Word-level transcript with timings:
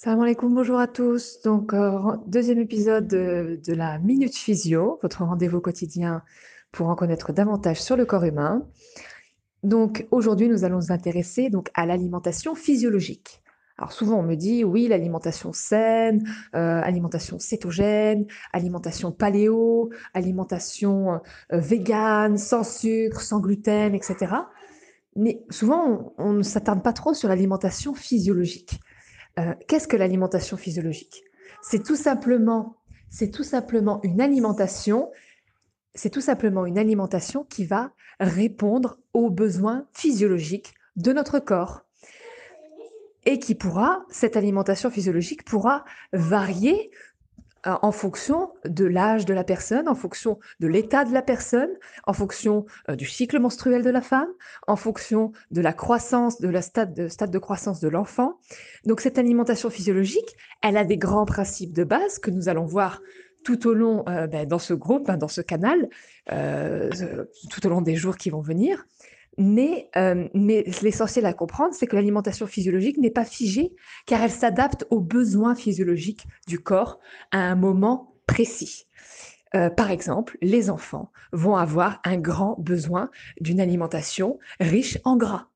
Salam 0.00 0.20
alaikum, 0.20 0.54
bonjour 0.54 0.78
à 0.78 0.86
tous. 0.86 1.42
Donc, 1.42 1.74
euh, 1.74 1.98
deuxième 2.28 2.60
épisode 2.60 3.08
de, 3.08 3.72
la 3.72 3.98
Minute 3.98 4.36
Physio, 4.36 5.00
votre 5.02 5.24
rendez-vous 5.24 5.60
quotidien 5.60 6.22
pour 6.70 6.86
en 6.86 6.94
connaître 6.94 7.32
davantage 7.32 7.82
sur 7.82 7.96
le 7.96 8.06
corps 8.06 8.22
humain. 8.22 8.64
Donc, 9.64 10.06
aujourd'hui, 10.12 10.48
nous 10.48 10.62
allons 10.62 10.76
nous 10.76 10.92
intéresser 10.92 11.50
donc, 11.50 11.70
à 11.74 11.84
l'alimentation 11.84 12.54
physiologique. 12.54 13.42
Alors, 13.76 13.90
souvent, 13.90 14.20
on 14.20 14.22
me 14.22 14.36
dit, 14.36 14.62
oui, 14.62 14.86
l'alimentation 14.86 15.52
saine, 15.52 16.22
euh, 16.54 16.80
alimentation 16.80 17.40
cétogène, 17.40 18.24
alimentation 18.52 19.10
paléo, 19.10 19.90
alimentation 20.14 21.20
euh, 21.52 21.58
végane, 21.58 22.38
sans 22.38 22.62
sucre, 22.62 23.20
sans 23.20 23.40
gluten, 23.40 23.96
etc. 23.96 24.32
Mais 25.16 25.42
souvent, 25.50 26.14
on 26.18 26.34
ne 26.34 26.44
s'attarde 26.44 26.84
pas 26.84 26.92
trop 26.92 27.14
sur 27.14 27.28
l'alimentation 27.28 27.94
physiologique. 27.94 28.78
Euh, 29.38 29.54
qu'est-ce 29.66 29.88
que 29.88 29.96
l'alimentation 29.96 30.56
physiologique? 30.56 31.24
C'est 31.62 31.82
tout 31.82 31.96
simplement, 31.96 32.76
c'est 33.08 33.30
tout 33.30 33.44
simplement 33.44 34.00
une 34.02 34.20
alimentation, 34.20 35.10
c'est 35.94 36.10
tout 36.10 36.20
simplement 36.20 36.66
une 36.66 36.78
alimentation 36.78 37.44
qui 37.44 37.64
va 37.64 37.92
répondre 38.20 38.98
aux 39.12 39.30
besoins 39.30 39.86
physiologiques 39.92 40.74
de 40.96 41.12
notre 41.12 41.38
corps 41.38 41.84
et 43.26 43.38
qui 43.38 43.54
pourra, 43.54 44.04
cette 44.10 44.36
alimentation 44.36 44.90
physiologique 44.90 45.44
pourra 45.44 45.84
varier 46.12 46.90
en 47.64 47.92
fonction 47.92 48.50
de 48.64 48.84
l'âge 48.84 49.24
de 49.24 49.34
la 49.34 49.44
personne, 49.44 49.88
en 49.88 49.94
fonction 49.94 50.38
de 50.60 50.66
l'état 50.66 51.04
de 51.04 51.12
la 51.12 51.22
personne, 51.22 51.70
en 52.06 52.12
fonction 52.12 52.66
euh, 52.88 52.96
du 52.96 53.06
cycle 53.06 53.38
menstruel 53.38 53.82
de 53.82 53.90
la 53.90 54.00
femme, 54.00 54.28
en 54.66 54.76
fonction 54.76 55.32
de 55.50 55.60
la 55.60 55.72
croissance, 55.72 56.40
de 56.40 56.48
la 56.48 56.62
stade 56.62 56.94
de, 56.94 57.08
stade 57.08 57.30
de 57.30 57.38
croissance 57.38 57.80
de 57.80 57.88
l'enfant. 57.88 58.38
Donc 58.84 59.00
cette 59.00 59.18
alimentation 59.18 59.70
physiologique, 59.70 60.36
elle 60.62 60.76
a 60.76 60.84
des 60.84 60.98
grands 60.98 61.26
principes 61.26 61.72
de 61.72 61.84
base 61.84 62.18
que 62.18 62.30
nous 62.30 62.48
allons 62.48 62.64
voir 62.64 63.02
tout 63.44 63.66
au 63.66 63.74
long 63.74 64.04
euh, 64.08 64.26
ben, 64.26 64.46
dans 64.46 64.58
ce 64.58 64.74
groupe, 64.74 65.08
hein, 65.10 65.16
dans 65.16 65.28
ce 65.28 65.40
canal, 65.40 65.88
tout 67.50 67.66
au 67.66 67.70
long 67.70 67.80
des 67.80 67.96
jours 67.96 68.16
qui 68.16 68.30
vont 68.30 68.42
venir. 68.42 68.84
Mais, 69.38 69.88
euh, 69.96 70.28
mais 70.34 70.64
l'essentiel 70.82 71.24
à 71.24 71.32
comprendre, 71.32 71.72
c'est 71.72 71.86
que 71.86 71.94
l'alimentation 71.94 72.46
physiologique 72.48 72.98
n'est 72.98 73.12
pas 73.12 73.24
figée, 73.24 73.72
car 74.04 74.20
elle 74.22 74.32
s'adapte 74.32 74.84
aux 74.90 75.00
besoins 75.00 75.54
physiologiques 75.54 76.26
du 76.48 76.58
corps 76.58 76.98
à 77.30 77.38
un 77.38 77.54
moment 77.54 78.16
précis. 78.26 78.86
Euh, 79.54 79.70
par 79.70 79.90
exemple, 79.90 80.36
les 80.42 80.70
enfants 80.70 81.12
vont 81.32 81.56
avoir 81.56 82.00
un 82.04 82.18
grand 82.18 82.56
besoin 82.58 83.10
d'une 83.40 83.60
alimentation 83.60 84.38
riche 84.58 84.98
en 85.04 85.16
gras. 85.16 85.46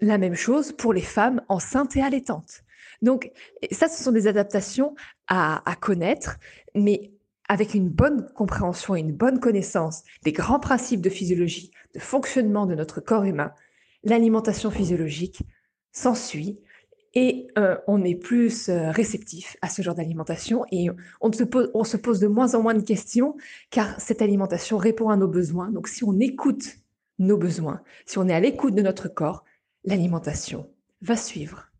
La 0.00 0.18
même 0.18 0.36
chose 0.36 0.72
pour 0.72 0.92
les 0.92 1.02
femmes 1.02 1.42
enceintes 1.48 1.96
et 1.96 2.02
allaitantes. 2.02 2.62
Donc, 3.02 3.32
ça, 3.72 3.88
ce 3.88 4.02
sont 4.02 4.12
des 4.12 4.28
adaptations 4.28 4.94
à, 5.26 5.68
à 5.68 5.74
connaître, 5.74 6.38
mais 6.76 7.10
avec 7.48 7.74
une 7.74 7.88
bonne 7.88 8.28
compréhension 8.34 8.96
et 8.96 9.00
une 9.00 9.12
bonne 9.12 9.40
connaissance 9.40 10.02
des 10.22 10.32
grands 10.32 10.60
principes 10.60 11.00
de 11.00 11.10
physiologie, 11.10 11.70
de 11.94 12.00
fonctionnement 12.00 12.66
de 12.66 12.74
notre 12.74 13.00
corps 13.00 13.24
humain, 13.24 13.52
l'alimentation 14.02 14.70
physiologique 14.70 15.42
s'ensuit 15.92 16.58
et 17.14 17.46
euh, 17.58 17.76
on 17.86 18.02
est 18.02 18.16
plus 18.16 18.68
euh, 18.68 18.90
réceptif 18.90 19.56
à 19.62 19.68
ce 19.68 19.82
genre 19.82 19.94
d'alimentation 19.94 20.64
et 20.72 20.88
on 21.20 21.32
se, 21.32 21.44
pose, 21.44 21.70
on 21.74 21.84
se 21.84 21.96
pose 21.96 22.18
de 22.18 22.26
moins 22.26 22.54
en 22.54 22.62
moins 22.62 22.74
de 22.74 22.82
questions 22.82 23.36
car 23.70 24.00
cette 24.00 24.22
alimentation 24.22 24.78
répond 24.78 25.10
à 25.10 25.16
nos 25.16 25.28
besoins. 25.28 25.70
Donc 25.70 25.88
si 25.88 26.02
on 26.04 26.18
écoute 26.18 26.76
nos 27.18 27.36
besoins, 27.36 27.82
si 28.06 28.18
on 28.18 28.28
est 28.28 28.34
à 28.34 28.40
l'écoute 28.40 28.74
de 28.74 28.82
notre 28.82 29.08
corps, 29.08 29.44
l'alimentation 29.84 30.68
va 31.02 31.16
suivre. 31.16 31.73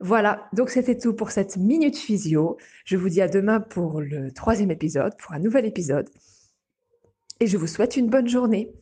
Voilà, 0.00 0.48
donc 0.52 0.68
c'était 0.68 0.98
tout 0.98 1.14
pour 1.14 1.30
cette 1.30 1.56
minute 1.56 1.96
physio. 1.96 2.58
Je 2.84 2.96
vous 2.96 3.08
dis 3.08 3.22
à 3.22 3.28
demain 3.28 3.60
pour 3.60 4.00
le 4.00 4.30
troisième 4.30 4.70
épisode, 4.70 5.16
pour 5.16 5.32
un 5.32 5.38
nouvel 5.38 5.64
épisode. 5.64 6.10
Et 7.40 7.46
je 7.46 7.56
vous 7.56 7.66
souhaite 7.66 7.96
une 7.96 8.08
bonne 8.08 8.28
journée. 8.28 8.72